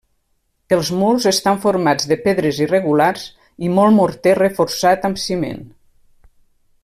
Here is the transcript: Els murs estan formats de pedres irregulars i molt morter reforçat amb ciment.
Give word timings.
Els 0.77 0.87
murs 1.01 1.27
estan 1.31 1.59
formats 1.65 2.07
de 2.13 2.17
pedres 2.23 2.61
irregulars 2.67 3.27
i 3.67 3.71
molt 3.77 3.97
morter 3.99 4.35
reforçat 4.41 5.09
amb 5.11 5.23
ciment. 5.27 5.65